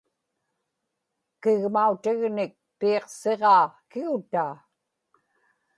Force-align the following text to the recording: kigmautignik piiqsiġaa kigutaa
kigmautignik 1.41 2.53
piiqsiġaa 2.79 3.65
kigutaa 3.91 4.51